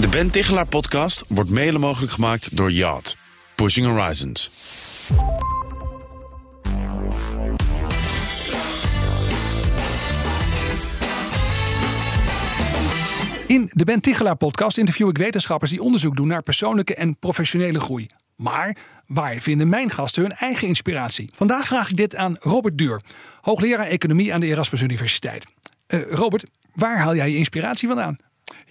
[0.00, 3.16] De Ben Tichelaar podcast wordt mede mogelijk gemaakt door Yacht.
[3.54, 4.50] Pushing Horizons.
[13.46, 17.80] In de Ben Tichelaar podcast interview ik wetenschappers die onderzoek doen naar persoonlijke en professionele
[17.80, 18.06] groei.
[18.36, 18.76] Maar
[19.06, 21.30] waar vinden mijn gasten hun eigen inspiratie?
[21.34, 23.00] Vandaag vraag ik dit aan Robert Duur,
[23.40, 25.46] hoogleraar economie aan de Erasmus Universiteit.
[25.86, 26.44] Eh, Robert,
[26.74, 28.18] waar haal jij je inspiratie vandaan?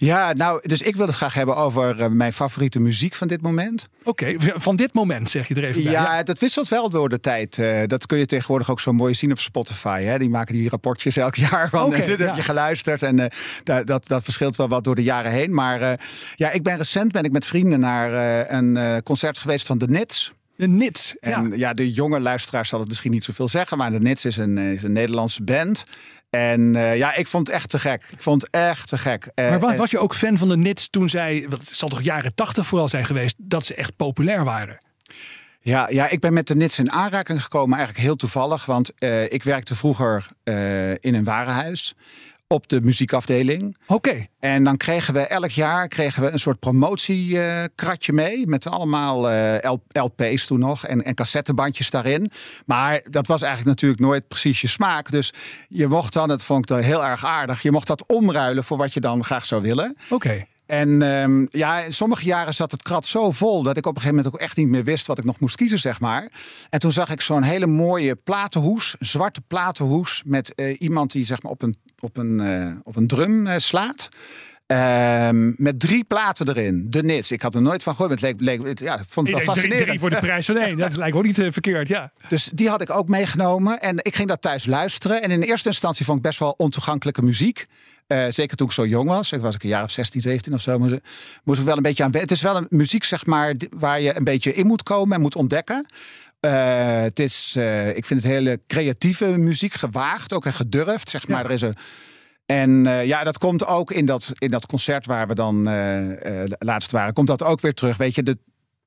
[0.00, 3.42] Ja, nou, dus ik wil het graag hebben over eh, mijn favoriete muziek van dit
[3.42, 3.88] moment.
[4.04, 5.92] Oké, van dit moment zeg je er even bij.
[5.92, 7.58] Ja, dat wisselt wel door de tijd.
[7.58, 10.02] Eh, dat kun je tegenwoordig ook zo mooi zien op Spotify.
[10.02, 10.18] Hè?
[10.18, 12.26] Die maken die rapportjes elk jaar van Oké, dit ja.
[12.26, 13.02] heb je geluisterd.
[13.02, 13.26] En eh,
[13.64, 15.54] dat, dat, dat verschilt wel wat door de jaren heen.
[15.54, 15.92] Maar eh,
[16.34, 19.78] ja, ik ben recent ben ik met vrienden naar eh, een eh, concert geweest van
[19.78, 20.32] de Nits.
[20.60, 21.14] De Nits.
[21.20, 21.56] En ja.
[21.56, 21.74] ja.
[21.74, 24.82] de jonge luisteraars zal het misschien niet zoveel zeggen, maar de Nits is een, is
[24.82, 25.84] een Nederlandse band.
[26.30, 28.04] En eh, ja, ik vond het echt te gek.
[28.10, 29.30] Ik vond het echt te gek.
[29.34, 32.02] Eh, Maar was, was je ook fan van de Nits toen zij, het zal toch
[32.02, 34.76] jaren tachtig vooral zijn geweest, dat ze echt populair waren?
[35.60, 38.64] Ja, ja, ik ben met de Nits in aanraking gekomen eigenlijk heel toevallig.
[38.64, 40.26] Want eh, ik werkte vroeger
[41.00, 41.94] in een warenhuis
[42.52, 43.76] op de muziekafdeling.
[43.86, 48.46] Oké, En dan kregen we elk jaar kregen we een soort promotiekratje mee.
[48.46, 52.30] Met allemaal eh, LP's toen nog en, en cassettebandjes daarin.
[52.66, 55.10] Maar dat was eigenlijk natuurlijk nooit precies je smaak.
[55.10, 55.32] Dus
[55.68, 57.62] je mocht dan, dat vond ik dan heel erg aardig.
[57.62, 59.96] Je mocht dat omruilen voor wat je dan graag zou willen.
[60.10, 60.46] oké.
[60.70, 64.00] En ehm, ja, in sommige jaren zat het krat zo vol dat ik op een
[64.00, 66.30] gegeven moment ook echt niet meer wist wat ik nog moest kiezen, zeg maar.
[66.68, 71.42] En toen zag ik zo'n hele mooie platenhoes, zwarte platenhoes met eh, iemand die zeg
[71.42, 74.08] maar op een, op een, eh, op een drum eh, slaat.
[74.66, 76.86] Ehm, met drie platen erin.
[76.90, 77.32] De Nits.
[77.32, 78.20] Ik had er nooit van gehoord.
[78.20, 79.86] Het leek, leek, ja, ik vond het wel denk drie, fascinerend.
[79.86, 80.76] drie voor de prijs van één.
[80.76, 82.12] Dat lijkt ook niet verkeerd, ja.
[82.28, 83.80] Dus die had ik ook meegenomen.
[83.80, 85.22] En ik ging dat thuis luisteren.
[85.22, 87.66] En in eerste instantie vond ik best wel ontoegankelijke muziek.
[88.10, 89.32] Eh, zeker toen ik zo jong was.
[89.32, 90.78] Ik was ik een jaar of 16, 17 of zo.
[90.78, 90.94] Moest,
[91.44, 92.12] moest ik wel een beetje aan.
[92.12, 95.20] Het is wel een muziek, zeg maar, waar je een beetje in moet komen en
[95.20, 95.86] moet ontdekken.
[96.40, 101.10] Eh, het is, eh, ik vind het hele creatieve muziek, gewaagd, ook en gedurfd.
[101.10, 101.42] Zeg maar.
[101.42, 101.44] Ja.
[101.44, 101.74] Er is een,
[102.46, 105.62] en ja, dat komt ook in dat, in dat concert waar we dan
[106.58, 107.12] laatst waren.
[107.12, 107.96] Komt dat ook weer terug.
[107.96, 108.38] Weet je, de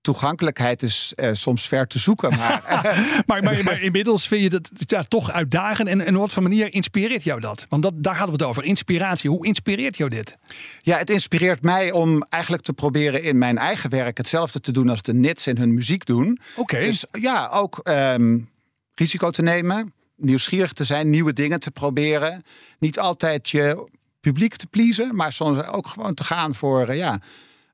[0.00, 2.36] toegankelijkheid is eh, soms ver te zoeken.
[2.36, 2.62] Maar
[3.26, 5.88] Maar, maar, maar inmiddels vind je dat ja, toch uitdagend.
[5.88, 7.66] En, en op wat voor manier inspireert jou dat?
[7.68, 8.64] Want dat, daar hadden we het over.
[8.64, 9.30] Inspiratie.
[9.30, 10.36] Hoe inspireert jou dit?
[10.82, 14.88] Ja, het inspireert mij om eigenlijk te proberen in mijn eigen werk hetzelfde te doen
[14.88, 16.38] als de Nits in hun muziek doen.
[16.56, 16.78] Oké.
[16.78, 18.38] Dus ja, ook ehm,
[18.94, 22.44] risico te nemen, nieuwsgierig te zijn, nieuwe dingen te proberen.
[22.78, 23.88] Niet altijd je
[24.20, 27.20] publiek te pleasen, maar soms ook gewoon te gaan voor eh, ja,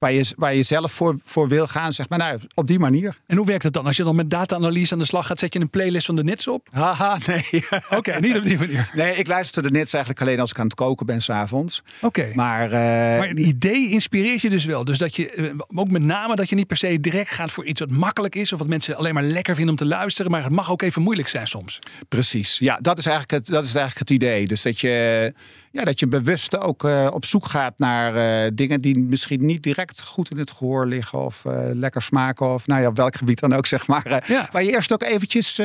[0.00, 2.18] waar, je, waar je zelf voor, voor wil gaan, zeg maar.
[2.18, 3.18] Nou, op die manier.
[3.26, 3.86] En hoe werkt het dan?
[3.86, 6.22] Als je dan met data-analyse aan de slag gaat, zet je een playlist van de
[6.22, 6.68] Nits op?
[6.70, 7.64] Haha, nee.
[7.90, 8.90] Oké, niet op die manier.
[8.94, 11.82] nee, ik luister de Nits eigenlijk alleen als ik aan het koken ben s'avonds.
[12.00, 12.30] Oké.
[12.34, 14.84] Maar, Maar het idee inspireert je dus wel.
[14.84, 17.64] Dus dat je, eh, ook met name dat je niet per se direct gaat voor
[17.64, 18.52] iets wat makkelijk is.
[18.52, 20.30] Of wat mensen alleen maar lekker vinden om te luisteren.
[20.30, 21.78] Maar het mag ook even moeilijk zijn soms.
[22.08, 24.46] Precies, ja, dat is eigenlijk het, dat is eigenlijk het idee.
[24.46, 25.32] Dus dat je,
[25.70, 29.62] ja, dat je bewust ook eh, op zoek gaat naar eh, dingen die misschien niet
[29.62, 33.16] direct goed in het gehoor liggen of eh, lekker smaken of nou ja, op welk
[33.16, 34.24] gebied dan ook, zeg maar.
[34.26, 34.48] Ja.
[34.52, 35.60] Waar je eerst ook eventjes,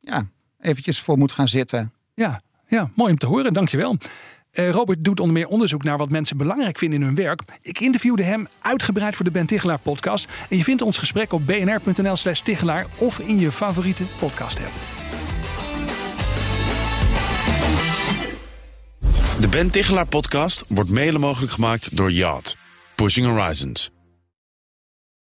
[0.00, 0.26] ja,
[0.60, 1.92] eventjes voor moet gaan zitten.
[2.14, 3.52] Ja, ja mooi om te horen.
[3.52, 3.96] Dankjewel.
[4.52, 7.42] Robert doet onder meer onderzoek naar wat mensen belangrijk vinden in hun werk.
[7.62, 10.28] Ik interviewde hem uitgebreid voor de Ben Tichelaar podcast.
[10.48, 14.99] En je vindt ons gesprek op bnr.nl slash Tichelaar of in je favoriete podcast app.
[19.40, 22.56] De Ben Tichelaar podcast wordt mede mogelijk gemaakt door Yacht.
[22.94, 23.90] Pushing Horizons.